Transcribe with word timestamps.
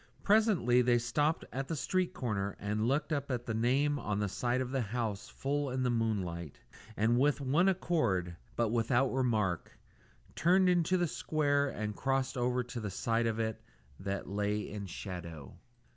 Presently 0.23 0.81
they 0.81 0.97
stopped 0.97 1.45
at 1.53 1.67
the 1.67 1.75
street 1.75 2.11
corner 2.11 2.55
and 2.59 2.87
looked 2.87 3.13
up 3.13 3.29
at 3.29 3.45
the 3.45 3.53
name 3.53 3.99
on 3.99 4.17
the 4.17 4.27
side 4.29 4.59
of 4.59 4.71
the 4.71 4.81
house 4.81 5.29
full 5.29 5.69
in 5.69 5.83
the 5.83 5.91
moonlight, 5.91 6.59
and 6.97 7.19
with 7.19 7.39
one 7.39 7.69
accord, 7.69 8.35
but 8.55 8.69
without 8.69 9.11
remark, 9.13 9.77
turned 10.35 10.69
into 10.69 10.97
the 10.97 11.05
square 11.07 11.69
and 11.69 11.95
crossed 11.95 12.35
over 12.35 12.63
to 12.63 12.79
the 12.79 12.89
side 12.89 13.27
of 13.27 13.37
it 13.39 13.61
that 13.99 14.27
lay 14.27 14.61
in 14.71 14.87
shadow. 14.87 15.55